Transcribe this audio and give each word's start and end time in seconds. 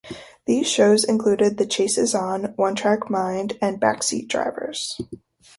These 0.47 0.65
shows 0.65 1.03
included 1.03 1.57
"The 1.57 1.65
Chase 1.67 1.95
is 1.99 2.15
On", 2.15 2.45
"One-Track 2.55 3.11
Mind", 3.11 3.59
and 3.61 3.79
"Backseat 3.79 4.29
Drivers". 4.29 4.99